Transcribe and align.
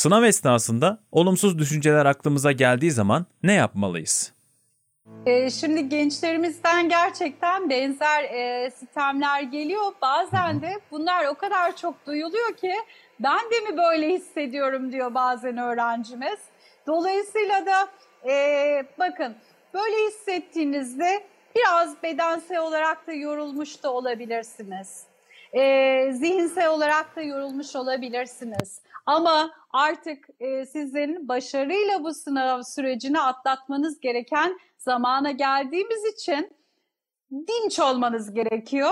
Sınav 0.00 0.22
esnasında 0.22 0.98
olumsuz 1.12 1.58
düşünceler 1.58 2.06
aklımıza 2.06 2.52
geldiği 2.52 2.90
zaman 2.90 3.26
ne 3.42 3.52
yapmalıyız? 3.52 4.32
Ee, 5.26 5.50
şimdi 5.50 5.88
gençlerimizden 5.88 6.88
gerçekten 6.88 7.70
benzer 7.70 8.24
e, 8.24 8.70
sistemler 8.70 9.42
geliyor. 9.42 9.92
Bazen 10.02 10.62
de 10.62 10.80
bunlar 10.90 11.26
o 11.26 11.34
kadar 11.34 11.76
çok 11.76 12.06
duyuluyor 12.06 12.56
ki 12.56 12.74
ben 13.20 13.38
de 13.38 13.70
mi 13.70 13.76
böyle 13.76 14.08
hissediyorum 14.08 14.92
diyor 14.92 15.14
bazen 15.14 15.56
öğrencimiz. 15.56 16.38
Dolayısıyla 16.86 17.66
da 17.66 17.88
e, 18.30 18.84
bakın 18.98 19.34
böyle 19.74 20.08
hissettiğinizde 20.08 21.24
biraz 21.56 22.02
bedensel 22.02 22.58
olarak 22.58 23.06
da 23.06 23.12
yorulmuş 23.12 23.82
da 23.82 23.92
olabilirsiniz. 23.92 25.02
E, 25.52 26.12
zihinsel 26.12 26.68
olarak 26.68 27.16
da 27.16 27.22
yorulmuş 27.22 27.76
olabilirsiniz. 27.76 28.80
Ama 29.06 29.50
artık 29.70 30.28
e, 30.40 30.66
sizin 30.66 31.28
başarıyla 31.28 32.04
bu 32.04 32.14
sınav 32.14 32.62
sürecini 32.62 33.20
atlatmanız 33.20 34.00
gereken 34.00 34.58
zamana 34.78 35.30
geldiğimiz 35.30 36.04
için 36.14 36.52
dinç 37.32 37.80
olmanız 37.80 38.34
gerekiyor. 38.34 38.90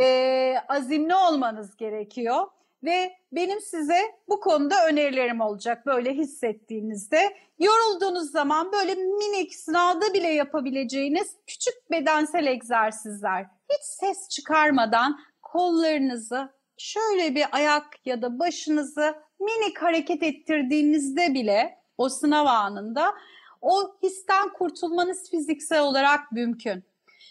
E, 0.00 0.56
azimli 0.68 1.14
olmanız 1.14 1.76
gerekiyor. 1.76 2.46
Ve 2.84 3.16
benim 3.32 3.60
size 3.60 3.98
bu 4.28 4.40
konuda 4.40 4.86
önerilerim 4.86 5.40
olacak 5.40 5.86
böyle 5.86 6.14
hissettiğinizde. 6.14 7.36
Yorulduğunuz 7.58 8.30
zaman 8.30 8.72
böyle 8.72 8.94
minik 8.94 9.54
sınavda 9.54 10.14
bile 10.14 10.28
yapabileceğiniz 10.28 11.36
küçük 11.46 11.90
bedensel 11.90 12.46
egzersizler. 12.46 13.46
Hiç 13.70 13.82
ses 13.82 14.28
çıkarmadan 14.28 15.20
kollarınızı 15.42 16.48
şöyle 16.80 17.34
bir 17.34 17.44
ayak 17.52 17.84
ya 18.04 18.22
da 18.22 18.38
başınızı 18.38 19.14
minik 19.40 19.82
hareket 19.82 20.22
ettirdiğinizde 20.22 21.34
bile 21.34 21.78
o 21.98 22.08
sınav 22.08 22.46
anında 22.46 23.14
o 23.60 23.96
histen 24.02 24.48
kurtulmanız 24.52 25.30
fiziksel 25.30 25.82
olarak 25.82 26.32
mümkün. 26.32 26.84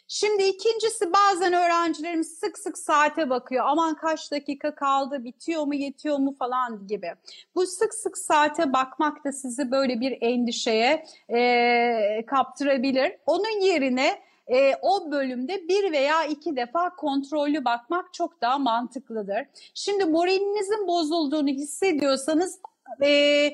Şimdi 0.08 0.44
ikincisi 0.44 1.14
bazen 1.14 1.54
öğrencilerimiz 1.54 2.40
sık 2.40 2.58
sık 2.58 2.78
saate 2.78 3.30
bakıyor. 3.30 3.66
Aman 3.68 3.96
kaç 3.96 4.32
dakika 4.32 4.76
kaldı, 4.76 5.24
bitiyor 5.24 5.64
mu, 5.64 5.76
yetiyor 5.76 6.18
mu 6.18 6.36
falan 6.40 6.88
gibi. 6.88 7.12
Bu 7.56 7.68
sık 7.68 7.94
sık 7.94 8.18
saate 8.18 8.74
bakmak 8.74 9.26
da 9.26 9.32
sizi 9.32 9.72
böyle 9.72 10.00
bir 10.00 10.18
endişeye 10.22 11.06
e, 11.30 12.26
kaptırabilir. 12.28 13.12
Onun 13.26 13.62
yerine 13.62 14.22
e, 14.50 14.76
o 14.82 15.12
bölümde 15.12 15.68
bir 15.68 15.92
veya 15.92 16.24
iki 16.24 16.56
defa 16.56 16.96
kontrollü 16.96 17.66
bakmak 17.66 18.14
çok 18.14 18.42
daha 18.42 18.58
mantıklıdır. 18.58 19.48
Şimdi 19.74 20.06
moralinizin 20.06 20.88
bozulduğunu 20.88 21.50
hissediyorsanız 21.50 22.60
e, 23.04 23.52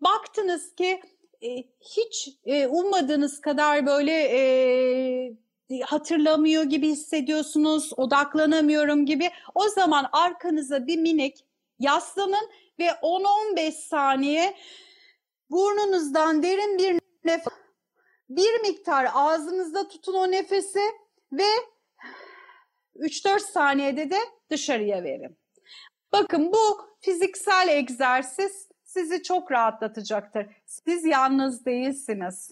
baktınız 0.00 0.74
ki 0.74 1.02
e, 1.42 1.48
hiç 1.80 2.28
e, 2.44 2.66
ummadığınız 2.66 3.40
kadar 3.40 3.86
böyle 3.86 4.12
e, 4.12 5.82
hatırlamıyor 5.82 6.62
gibi 6.62 6.88
hissediyorsunuz, 6.88 7.92
odaklanamıyorum 7.96 9.06
gibi. 9.06 9.30
O 9.54 9.68
zaman 9.68 10.06
arkanıza 10.12 10.86
bir 10.86 10.98
minik 10.98 11.44
yaslanın 11.78 12.50
ve 12.78 12.86
10-15 12.86 13.72
saniye 13.72 14.56
burnunuzdan 15.50 16.42
derin 16.42 16.78
bir 16.78 17.00
nefes 17.24 17.63
bir 18.28 18.60
miktar 18.60 19.08
ağzınızda 19.14 19.88
tutun 19.88 20.14
o 20.14 20.30
nefesi 20.30 20.80
ve 21.32 21.48
3-4 22.96 23.38
saniyede 23.38 24.10
de 24.10 24.18
dışarıya 24.50 25.04
verin. 25.04 25.36
Bakın 26.12 26.52
bu 26.52 26.88
fiziksel 27.00 27.68
egzersiz 27.68 28.68
sizi 28.84 29.22
çok 29.22 29.52
rahatlatacaktır. 29.52 30.46
Siz 30.66 31.04
yalnız 31.04 31.66
değilsiniz. 31.66 32.50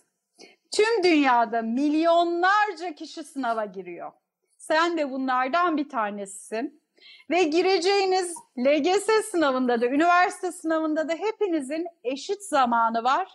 Tüm 0.71 1.03
dünyada 1.05 1.63
milyonlarca 1.63 2.95
kişi 2.95 3.25
sınava 3.25 3.65
giriyor. 3.65 4.13
Sen 4.59 4.99
de 4.99 5.11
bunlardan 5.11 5.77
bir 5.77 5.89
tanesisin. 5.89 6.83
Ve 7.31 7.43
gireceğiniz 7.43 8.35
LGS 8.59 9.31
sınavında 9.31 9.81
da, 9.81 9.87
üniversite 9.87 10.53
sınavında 10.53 11.09
da 11.09 11.13
hepinizin 11.13 11.87
eşit 12.05 12.43
zamanı 12.43 13.05
var. 13.05 13.35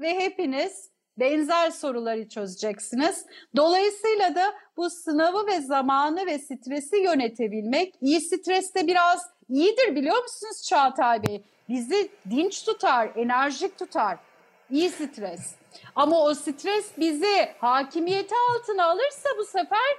Ve 0.00 0.20
hepiniz 0.20 0.90
benzer 1.18 1.70
soruları 1.70 2.28
çözeceksiniz. 2.28 3.26
Dolayısıyla 3.56 4.34
da 4.34 4.54
bu 4.76 4.90
sınavı 4.90 5.46
ve 5.46 5.60
zamanı 5.60 6.26
ve 6.26 6.38
stresi 6.38 6.96
yönetebilmek, 6.96 7.94
iyi 8.00 8.20
streste 8.20 8.86
biraz 8.86 9.30
iyidir 9.48 9.96
biliyor 9.96 10.22
musunuz 10.22 10.62
Çağatay 10.68 11.22
Bey? 11.22 11.42
Bizi 11.68 12.10
dinç 12.30 12.64
tutar, 12.64 13.10
enerjik 13.16 13.78
tutar. 13.78 14.18
İyi 14.70 14.90
stres. 14.90 15.54
Ama 15.94 16.20
o 16.20 16.34
stres 16.34 16.90
bizi 16.98 17.48
hakimiyeti 17.58 18.34
altına 18.50 18.84
alırsa 18.84 19.28
bu 19.38 19.44
sefer 19.44 19.96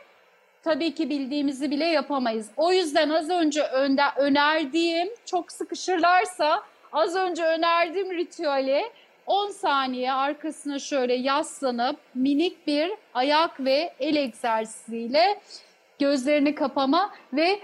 tabii 0.63 0.93
ki 0.95 1.09
bildiğimizi 1.09 1.71
bile 1.71 1.85
yapamayız. 1.85 2.49
O 2.57 2.73
yüzden 2.73 3.09
az 3.09 3.29
önce 3.29 3.63
önde, 3.63 4.01
önerdiğim, 4.17 5.09
çok 5.25 5.51
sıkışırlarsa 5.51 6.63
az 6.91 7.15
önce 7.15 7.43
önerdiğim 7.43 8.11
ritüeli 8.11 8.83
10 9.25 9.51
saniye 9.51 10.11
arkasına 10.11 10.79
şöyle 10.79 11.13
yaslanıp 11.13 11.99
minik 12.15 12.67
bir 12.67 12.91
ayak 13.13 13.59
ve 13.59 13.93
el 13.99 14.15
egzersiziyle 14.15 15.41
gözlerini 15.99 16.55
kapama 16.55 17.11
ve 17.33 17.59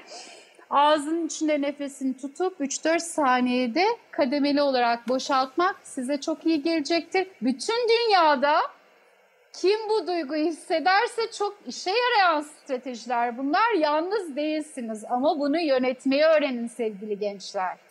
ağzının 0.70 1.26
içinde 1.26 1.62
nefesini 1.62 2.18
tutup 2.18 2.60
3-4 2.62 3.00
saniyede 3.00 3.86
kademeli 4.12 4.62
olarak 4.62 5.08
boşaltmak 5.08 5.76
size 5.84 6.22
çok 6.22 6.46
iyi 6.46 6.64
gelecektir. 6.64 7.28
Bütün 7.42 7.88
dünyada 7.90 8.60
kim 9.54 9.90
bu 9.90 10.08
duyguyu 10.08 10.46
hissederse 10.46 11.32
çok 11.38 11.58
işe 11.68 11.90
yarayan 11.90 12.42
stratejiler 12.42 13.38
bunlar. 13.38 13.74
Yalnız 13.80 14.36
değilsiniz 14.36 15.06
ama 15.10 15.40
bunu 15.40 15.60
yönetmeyi 15.60 16.24
öğrenin 16.24 16.68
sevgili 16.68 17.20
gençler. 17.20 17.87